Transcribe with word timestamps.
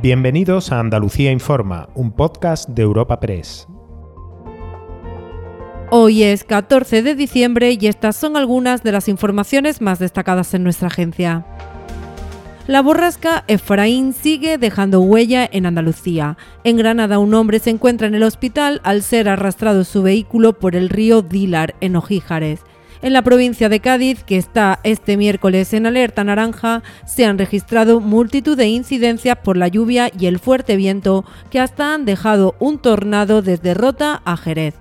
Bienvenidos 0.00 0.70
a 0.70 0.78
Andalucía 0.78 1.32
Informa, 1.32 1.88
un 1.96 2.12
podcast 2.12 2.68
de 2.68 2.82
Europa 2.82 3.18
Press. 3.18 3.66
Hoy 5.90 6.22
es 6.22 6.44
14 6.44 7.02
de 7.02 7.16
diciembre 7.16 7.76
y 7.80 7.84
estas 7.88 8.14
son 8.14 8.36
algunas 8.36 8.84
de 8.84 8.92
las 8.92 9.08
informaciones 9.08 9.80
más 9.80 9.98
destacadas 9.98 10.54
en 10.54 10.62
nuestra 10.62 10.86
agencia. 10.86 11.44
La 12.68 12.80
borrasca 12.80 13.42
Efraín 13.48 14.12
sigue 14.12 14.56
dejando 14.56 15.00
huella 15.00 15.48
en 15.50 15.66
Andalucía. 15.66 16.36
En 16.62 16.76
Granada 16.76 17.18
un 17.18 17.34
hombre 17.34 17.58
se 17.58 17.70
encuentra 17.70 18.06
en 18.06 18.14
el 18.14 18.22
hospital 18.22 18.80
al 18.84 19.02
ser 19.02 19.28
arrastrado 19.28 19.82
su 19.82 20.04
vehículo 20.04 20.60
por 20.60 20.76
el 20.76 20.90
río 20.90 21.22
Dilar 21.22 21.74
en 21.80 21.96
Ojíjares. 21.96 22.60
En 23.00 23.12
la 23.12 23.22
provincia 23.22 23.68
de 23.68 23.78
Cádiz, 23.78 24.24
que 24.24 24.36
está 24.36 24.80
este 24.82 25.16
miércoles 25.16 25.72
en 25.72 25.86
alerta 25.86 26.24
naranja, 26.24 26.82
se 27.06 27.24
han 27.24 27.38
registrado 27.38 28.00
multitud 28.00 28.56
de 28.56 28.66
incidencias 28.66 29.38
por 29.38 29.56
la 29.56 29.68
lluvia 29.68 30.10
y 30.18 30.26
el 30.26 30.40
fuerte 30.40 30.76
viento 30.76 31.24
que 31.50 31.60
hasta 31.60 31.94
han 31.94 32.04
dejado 32.04 32.56
un 32.58 32.78
tornado 32.78 33.40
desde 33.40 33.74
Rota 33.74 34.20
a 34.24 34.36
Jerez 34.36 34.74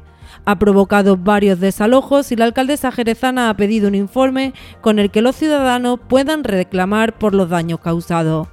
ha 0.45 0.59
provocado 0.59 1.17
varios 1.17 1.59
desalojos 1.59 2.31
y 2.31 2.37
la 2.37 2.45
alcaldesa 2.45 2.89
jerezana 2.91 3.49
ha 3.49 3.57
pedido 3.57 3.89
un 3.89 3.95
informe 3.95 4.53
con 4.79 4.97
el 4.97 5.11
que 5.11 5.21
los 5.21 5.35
ciudadanos 5.35 5.99
puedan 6.07 6.45
reclamar 6.45 7.17
por 7.17 7.33
los 7.33 7.49
daños 7.49 7.81
causados. 7.81 8.47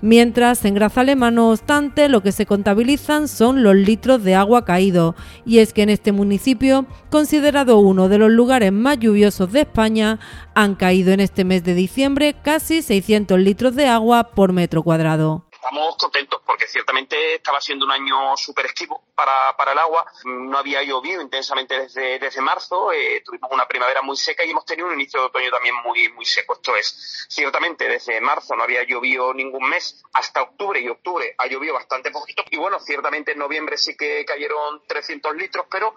Mientras, 0.00 0.64
en 0.64 0.74
Grazalema, 0.74 1.30
no 1.30 1.50
obstante, 1.50 2.08
lo 2.08 2.22
que 2.22 2.32
se 2.32 2.46
contabilizan 2.46 3.28
son 3.28 3.62
los 3.62 3.74
litros 3.74 4.22
de 4.22 4.34
agua 4.34 4.64
caídos, 4.64 5.14
y 5.44 5.58
es 5.58 5.72
que 5.72 5.82
en 5.82 5.90
este 5.90 6.12
municipio, 6.12 6.86
considerado 7.10 7.78
uno 7.78 8.08
de 8.08 8.18
los 8.18 8.30
lugares 8.30 8.72
más 8.72 8.98
lluviosos 8.98 9.52
de 9.52 9.60
España, 9.60 10.18
han 10.54 10.74
caído 10.74 11.12
en 11.12 11.20
este 11.20 11.44
mes 11.44 11.64
de 11.64 11.74
diciembre 11.74 12.34
casi 12.42 12.82
600 12.82 13.38
litros 13.38 13.74
de 13.74 13.86
agua 13.86 14.30
por 14.34 14.52
metro 14.52 14.82
cuadrado 14.82 15.49
estamos 15.70 15.96
contentos 15.96 16.42
porque 16.44 16.66
ciertamente 16.66 17.36
estaba 17.36 17.60
siendo 17.60 17.84
un 17.86 17.92
año 17.92 18.36
súper 18.36 18.66
esquivo 18.66 19.04
para, 19.14 19.54
el 19.70 19.78
agua. 19.78 20.04
No 20.24 20.58
había 20.58 20.82
llovido 20.82 21.22
intensamente 21.22 21.78
desde, 21.78 22.18
desde 22.18 22.40
marzo, 22.40 22.90
eh, 22.92 23.22
tuvimos 23.24 23.48
una 23.52 23.68
primavera 23.68 24.02
muy 24.02 24.16
seca 24.16 24.44
y 24.44 24.50
hemos 24.50 24.64
tenido 24.64 24.88
un 24.88 24.94
inicio 24.94 25.20
de 25.20 25.26
otoño 25.26 25.48
también 25.50 25.76
muy, 25.84 26.08
muy 26.12 26.24
seco. 26.24 26.54
Esto 26.54 26.74
es, 26.74 27.26
ciertamente 27.28 27.88
desde 27.88 28.20
marzo 28.20 28.56
no 28.56 28.64
había 28.64 28.82
llovido 28.82 29.32
ningún 29.32 29.68
mes, 29.68 30.02
hasta 30.12 30.42
octubre 30.42 30.80
y 30.80 30.88
octubre 30.88 31.36
ha 31.38 31.46
llovido 31.46 31.74
bastante 31.74 32.10
poquito. 32.10 32.42
Y 32.50 32.56
bueno, 32.56 32.80
ciertamente 32.80 33.32
en 33.32 33.38
noviembre 33.38 33.78
sí 33.78 33.96
que 33.96 34.24
cayeron 34.24 34.82
300 34.88 35.36
litros, 35.36 35.66
pero 35.70 35.94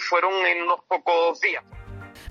fueron 0.00 0.34
en 0.44 0.64
unos 0.64 0.80
pocos 0.86 1.40
días. 1.40 1.64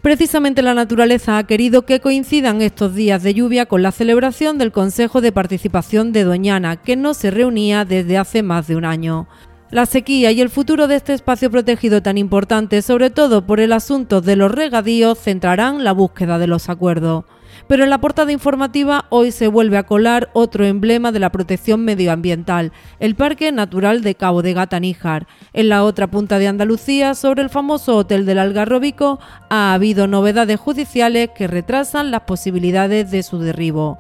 Precisamente 0.02 0.62
la 0.62 0.74
naturaleza 0.74 1.38
ha 1.38 1.46
querido 1.46 1.86
que 1.86 2.00
coincidan 2.00 2.62
estos 2.62 2.96
días 2.96 3.24
de 3.24 3.34
lluvia 3.34 3.66
con 3.66 3.82
la 3.82 3.92
celebración 3.92 4.58
del 4.58 4.72
Consejo 4.72 5.22
de 5.22 5.32
Participación 5.32 6.12
de 6.12 6.24
Doñana, 6.24 6.78
que 6.78 6.96
no 6.96 7.14
se 7.14 7.32
reunía 7.32 7.86
desde 7.86 8.18
hace 8.18 8.44
más 8.44 8.68
de 8.68 8.76
un 8.76 8.86
año. 8.86 9.28
La 9.74 9.88
sequía 9.88 10.32
y 10.32 10.40
el 10.40 10.52
futuro 10.52 10.86
de 10.86 10.98
este 10.98 11.14
espacio 11.14 11.50
protegido 11.50 12.04
tan 12.04 12.20
importante, 12.20 12.84
sobre 12.84 13.10
todo 13.10 13.48
por 13.48 13.60
el 13.60 13.74
asunto 13.74 14.22
de 14.22 14.36
los 14.36 14.52
regadíos, 14.52 15.18
centrarán 15.18 15.84
la 15.84 15.94
búsqueda 15.94 16.38
de 16.38 16.46
los 16.46 16.70
acuerdos. 16.70 17.26
Pero 17.68 17.84
en 17.84 17.90
la 17.90 18.00
portada 18.00 18.32
informativa 18.32 19.06
hoy 19.10 19.32
se 19.32 19.48
vuelve 19.48 19.78
a 19.78 19.88
colar 19.88 20.30
otro 20.34 20.64
emblema 20.64 21.12
de 21.12 21.18
la 21.18 21.32
protección 21.32 21.84
medioambiental, 21.86 22.72
el 23.00 23.16
Parque 23.16 23.52
Natural 23.52 24.04
de 24.04 24.14
Cabo 24.14 24.44
de 24.44 24.54
Gata 24.54 24.80
Níjar. 24.80 25.26
En 25.54 25.70
la 25.70 25.84
otra 25.84 26.06
punta 26.06 26.38
de 26.38 26.48
Andalucía, 26.48 27.16
sobre 27.16 27.42
el 27.42 27.50
famoso 27.50 27.98
Hotel 27.98 28.28
del 28.28 28.38
Algarrobico, 28.38 29.20
ha 29.50 29.74
habido 29.74 30.06
novedades 30.06 30.60
judiciales 30.60 31.32
que 31.36 31.48
retrasan 31.48 32.12
las 32.12 32.22
posibilidades 32.22 33.10
de 33.10 33.24
su 33.24 33.40
derribo. 33.40 33.98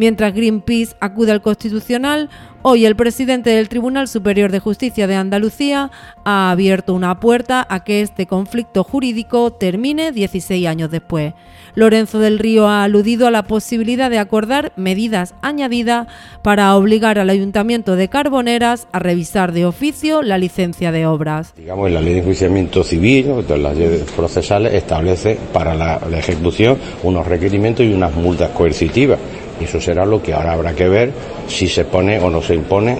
Mientras 0.00 0.32
Greenpeace 0.32 0.96
acude 0.98 1.30
al 1.30 1.42
Constitucional, 1.42 2.30
hoy 2.62 2.86
el 2.86 2.96
presidente 2.96 3.50
del 3.50 3.68
Tribunal 3.68 4.08
Superior 4.08 4.50
de 4.50 4.58
Justicia 4.58 5.06
de 5.06 5.14
Andalucía 5.14 5.90
ha 6.24 6.50
abierto 6.50 6.94
una 6.94 7.20
puerta 7.20 7.66
a 7.68 7.84
que 7.84 8.00
este 8.00 8.24
conflicto 8.24 8.82
jurídico 8.82 9.52
termine 9.52 10.10
16 10.10 10.66
años 10.66 10.90
después. 10.90 11.34
Lorenzo 11.74 12.18
del 12.18 12.38
Río 12.38 12.66
ha 12.66 12.82
aludido 12.82 13.26
a 13.26 13.30
la 13.30 13.42
posibilidad 13.42 14.08
de 14.08 14.18
acordar 14.18 14.72
medidas 14.74 15.34
añadidas 15.42 16.06
para 16.42 16.74
obligar 16.76 17.18
al 17.18 17.28
Ayuntamiento 17.28 17.94
de 17.94 18.08
Carboneras 18.08 18.88
a 18.92 19.00
revisar 19.00 19.52
de 19.52 19.66
oficio 19.66 20.22
la 20.22 20.38
licencia 20.38 20.92
de 20.92 21.04
obras. 21.04 21.52
Digamos, 21.58 21.90
la 21.90 22.00
ley 22.00 22.14
de 22.14 22.20
enjuiciamiento 22.20 22.84
civil, 22.84 23.44
las 23.46 23.76
leyes 23.76 24.10
procesales, 24.16 24.72
establece 24.72 25.36
para 25.52 25.74
la 25.74 26.00
ejecución 26.18 26.78
unos 27.02 27.26
requerimientos 27.26 27.84
y 27.84 27.92
unas 27.92 28.14
multas 28.14 28.48
coercitivas. 28.52 29.18
Y 29.60 29.64
eso 29.64 29.80
será 29.80 30.04
lo 30.06 30.22
que 30.22 30.32
ahora 30.32 30.52
habrá 30.52 30.74
que 30.74 30.88
ver 30.88 31.12
si 31.48 31.68
se 31.68 31.84
pone 31.84 32.18
o 32.18 32.30
no 32.30 32.42
se 32.42 32.54
impone 32.54 32.98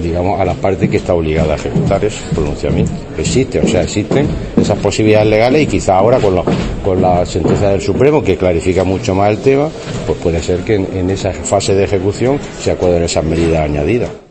digamos, 0.00 0.40
a 0.40 0.44
la 0.44 0.54
parte 0.54 0.88
que 0.88 0.98
está 0.98 1.14
obligada 1.14 1.54
a 1.54 1.56
ejecutar 1.56 2.04
ese 2.04 2.22
pronunciamiento. 2.34 2.92
Existe, 3.18 3.60
o 3.60 3.66
sea, 3.66 3.82
existen 3.82 4.26
esas 4.60 4.78
posibilidades 4.78 5.28
legales 5.28 5.62
y 5.62 5.66
quizá 5.66 5.96
ahora 5.96 6.18
con, 6.18 6.42
con 6.84 7.02
la 7.02 7.26
sentencia 7.26 7.68
del 7.68 7.80
Supremo, 7.80 8.22
que 8.22 8.36
clarifica 8.36 8.84
mucho 8.84 9.14
más 9.14 9.30
el 9.30 9.38
tema, 9.38 9.68
pues 10.06 10.18
puede 10.18 10.42
ser 10.42 10.60
que 10.60 10.74
en, 10.76 11.10
esa 11.10 11.32
fase 11.32 11.74
de 11.74 11.84
ejecución 11.84 12.38
se 12.60 12.70
acuerden 12.70 13.02
esas 13.02 13.24
medidas 13.24 13.60
añadidas. 13.60 14.21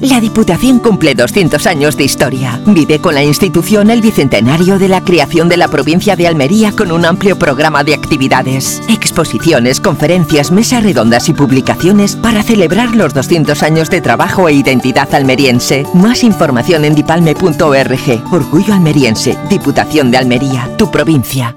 La 0.00 0.20
Diputación 0.20 0.80
cumple 0.80 1.14
200 1.14 1.66
años 1.66 1.96
de 1.96 2.04
historia. 2.04 2.60
Vive 2.66 2.98
con 2.98 3.14
la 3.14 3.22
institución 3.22 3.90
el 3.90 4.00
bicentenario 4.00 4.78
de 4.78 4.88
la 4.88 5.00
creación 5.00 5.48
de 5.48 5.56
la 5.56 5.68
provincia 5.68 6.16
de 6.16 6.26
Almería 6.26 6.72
con 6.72 6.90
un 6.90 7.04
amplio 7.04 7.38
programa 7.38 7.84
de 7.84 7.94
actividades, 7.94 8.82
exposiciones, 8.88 9.80
conferencias, 9.80 10.50
mesas 10.50 10.82
redondas 10.82 11.28
y 11.28 11.34
publicaciones 11.34 12.16
para 12.16 12.42
celebrar 12.42 12.96
los 12.96 13.14
200 13.14 13.62
años 13.62 13.90
de 13.90 14.00
trabajo 14.00 14.48
e 14.48 14.54
identidad 14.54 15.14
almeriense. 15.14 15.86
Más 15.94 16.24
información 16.24 16.84
en 16.84 16.94
dipalme.org. 16.94 18.32
Orgullo 18.32 18.74
almeriense, 18.74 19.38
Diputación 19.48 20.10
de 20.10 20.18
Almería, 20.18 20.68
tu 20.76 20.90
provincia. 20.90 21.54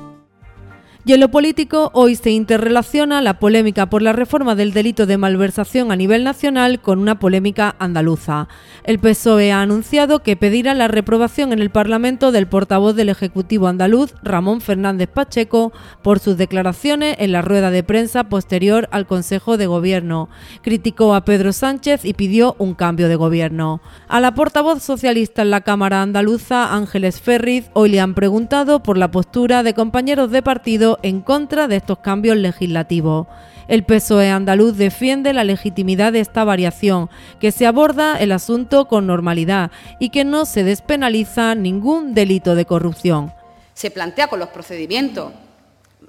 Y 1.08 1.14
en 1.14 1.20
lo 1.20 1.30
político, 1.30 1.92
hoy 1.94 2.16
se 2.16 2.32
interrelaciona 2.32 3.22
la 3.22 3.38
polémica 3.38 3.92
por 3.92 4.02
la 4.02 4.12
reforma 4.12 4.56
del 4.56 4.74
delito 4.74 5.06
de 5.06 5.20
malversación 5.20 5.92
a 5.92 5.96
nivel 5.96 6.24
nacional 6.24 6.82
con 6.82 6.98
una 6.98 7.20
polémica 7.20 7.76
andaluza. 7.78 8.48
El 8.84 8.98
PSOE 8.98 9.52
ha 9.52 9.62
anunciado 9.62 10.24
que 10.24 10.36
pedirá 10.36 10.74
la 10.74 10.88
reprobación 10.88 11.54
en 11.54 11.60
el 11.60 11.70
Parlamento 11.70 12.32
del 12.32 12.48
portavoz 12.48 12.96
del 12.96 13.10
Ejecutivo 13.10 13.68
andaluz, 13.68 14.16
Ramón 14.24 14.62
Fernández 14.62 15.08
Pacheco, 15.08 15.74
por 16.02 16.18
sus 16.18 16.38
declaraciones 16.38 17.18
en 17.20 17.34
la 17.34 17.44
rueda 17.44 17.70
de 17.70 17.84
prensa 17.84 18.24
posterior 18.24 18.90
al 18.92 19.06
Consejo 19.06 19.58
de 19.58 19.68
Gobierno. 19.68 20.28
Criticó 20.64 21.14
a 21.14 21.24
Pedro 21.24 21.54
Sánchez 21.54 22.04
y 22.04 22.16
pidió 22.16 22.56
un 22.58 22.74
cambio 22.74 23.10
de 23.10 23.16
gobierno. 23.16 23.80
A 24.08 24.20
la 24.20 24.34
portavoz 24.34 24.82
socialista 24.82 25.44
en 25.44 25.52
la 25.52 25.62
Cámara 25.62 26.02
andaluza, 26.02 26.74
Ángeles 26.74 27.22
Ferriz, 27.22 27.70
hoy 27.74 27.90
le 27.90 28.00
han 28.00 28.16
preguntado 28.16 28.82
por 28.82 28.98
la 28.98 29.12
postura 29.12 29.62
de 29.62 29.76
compañeros 29.76 30.32
de 30.32 30.42
partido 30.42 30.95
en 31.02 31.22
contra 31.22 31.68
de 31.68 31.78
estos 31.78 32.00
cambios 32.00 32.38
legislativos. 32.38 33.28
El 33.68 33.84
PSOE 33.84 34.30
andaluz 34.30 34.78
defiende 34.78 35.34
la 35.34 35.44
legitimidad 35.44 36.14
de 36.14 36.20
esta 36.20 36.44
variación, 36.44 37.10
que 37.40 37.52
se 37.52 37.66
aborda 37.66 38.20
el 38.20 38.32
asunto 38.32 38.88
con 38.88 39.08
normalidad 39.08 39.72
y 40.00 40.10
que 40.10 40.24
no 40.24 40.46
se 40.46 40.64
despenaliza 40.64 41.56
ningún 41.56 42.14
delito 42.14 42.56
de 42.56 42.66
corrupción. 42.66 43.34
Se 43.74 43.92
plantea 43.92 44.28
con 44.28 44.40
los 44.40 44.50
procedimientos 44.50 45.32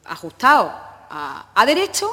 ajustados 0.05 0.71
a, 1.11 1.51
a 1.55 1.67
derecho 1.67 2.09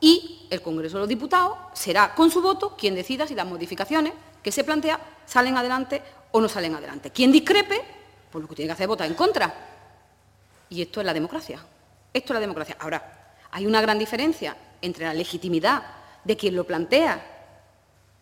y 0.00 0.46
el 0.50 0.60
Congreso 0.60 0.96
de 0.96 1.00
los 1.00 1.08
Diputados 1.08 1.56
será 1.72 2.14
con 2.14 2.30
su 2.30 2.42
voto 2.42 2.76
quien 2.76 2.94
decida 2.94 3.26
si 3.26 3.34
las 3.34 3.46
modificaciones 3.46 4.12
que 4.42 4.52
se 4.52 4.64
plantea 4.64 5.00
salen 5.24 5.56
adelante 5.56 6.02
o 6.32 6.40
no 6.40 6.48
salen 6.48 6.74
adelante. 6.74 7.10
Quien 7.10 7.32
discrepe, 7.32 7.80
pues 8.30 8.42
lo 8.42 8.48
que 8.48 8.56
tiene 8.56 8.68
que 8.68 8.72
hacer 8.72 8.84
es 8.84 8.88
votar 8.88 9.06
en 9.06 9.14
contra. 9.14 9.54
Y 10.68 10.82
esto 10.82 11.00
es 11.00 11.06
la 11.06 11.14
democracia. 11.14 11.60
Esto 12.14 12.32
es 12.32 12.34
la 12.34 12.40
democracia. 12.40 12.76
Ahora, 12.78 13.36
hay 13.50 13.66
una 13.66 13.80
gran 13.80 13.98
diferencia 13.98 14.56
entre 14.82 15.06
la 15.06 15.14
legitimidad 15.14 15.82
de 16.24 16.36
quien 16.36 16.54
lo 16.54 16.64
plantea 16.64 17.24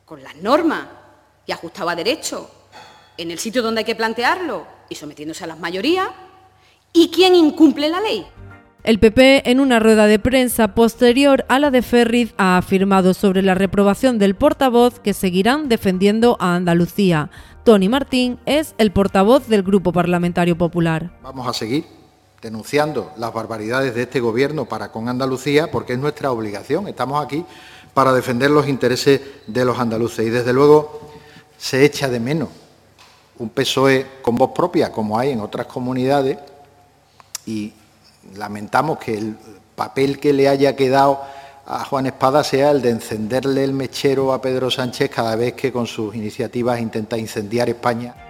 con 0.05 0.23
las 0.23 0.37
normas 0.37 0.87
y 1.47 1.53
ajustado 1.53 1.89
a 1.89 1.97
derecho 1.97 2.51
en 3.17 3.31
el 3.31 3.39
sitio 3.39 3.63
donde 3.63 3.81
hay 3.81 3.85
que 3.85 3.97
plantearlo 3.97 4.67
y 4.89 4.95
sometiéndose 4.95 5.45
a 5.45 5.47
las 5.49 5.59
mayorías 5.59 6.09
y 6.93 7.11
quien 7.11 7.35
incumple 7.35 7.89
la 7.89 8.01
ley. 8.01 8.27
El 8.83 8.99
PP, 8.99 9.51
en 9.51 9.61
una 9.61 9.79
rueda 9.79 10.07
de 10.07 10.19
prensa 10.19 10.75
posterior 10.75 11.45
a 11.49 11.59
la 11.59 11.71
de 11.71 11.83
Ferriz, 11.83 12.33
ha 12.39 12.57
afirmado 12.57 13.13
sobre 13.13 13.43
la 13.43 13.55
reprobación 13.55 14.19
del 14.19 14.35
portavoz 14.35 15.01
que 15.01 15.13
seguirán 15.13 15.69
defendiendo 15.69 16.37
a 16.41 16.55
Andalucía. 16.55 17.31
Tony 17.65 17.91
Martín 17.91 18.39
es 18.47 18.75
el 18.79 18.91
portavoz 18.91 19.49
del 19.49 19.63
Grupo 19.63 19.93
Parlamentario 19.93 20.57
Popular. 20.57 21.11
Vamos 21.23 21.47
a 21.47 21.53
seguir 21.53 22.00
denunciando 22.41 23.13
las 23.17 23.33
barbaridades 23.33 23.95
de 23.95 24.03
este 24.03 24.21
Gobierno 24.21 24.65
para 24.65 24.91
con 24.91 25.09
Andalucía, 25.09 25.71
porque 25.71 25.93
es 25.93 25.99
nuestra 25.99 26.33
obligación. 26.33 26.89
Estamos 26.89 27.25
aquí 27.25 27.45
para 27.93 28.13
defender 28.13 28.51
los 28.51 28.69
intereses 28.69 29.21
de 29.47 29.65
los 29.65 29.79
andaluces. 29.79 30.27
Y, 30.27 30.31
desde 30.31 30.53
luego, 30.53 31.01
se 31.59 31.85
echa 31.85 32.09
de 32.09 32.21
menos 32.21 32.49
un 33.39 33.51
PSOE 33.51 34.07
con 34.23 34.37
voz 34.37 34.53
propia, 34.55 34.93
como 34.93 35.19
hay 35.19 35.31
en 35.31 35.41
otras 35.41 35.67
comunidades, 35.67 36.39
y 37.47 37.73
lamentamos 38.37 38.99
que 38.99 39.17
el 39.17 39.37
papel 39.75 40.21
que 40.21 40.33
le 40.33 40.49
haya 40.49 40.77
quedado 40.77 41.21
a 41.67 41.85
Juan 41.85 42.07
Espada 42.07 42.45
sea 42.45 42.71
el 42.71 42.83
de 42.83 42.91
encenderle 42.91 43.65
el 43.65 43.73
mechero 43.73 44.33
a 44.33 44.43
Pedro 44.43 44.71
Sánchez 44.71 45.11
cada 45.11 45.37
vez 45.37 45.55
que 45.55 45.73
con 45.73 45.87
sus 45.87 46.15
iniciativas 46.15 46.81
intenta 46.81 47.17
incendiar 47.17 47.69
España. 47.69 48.30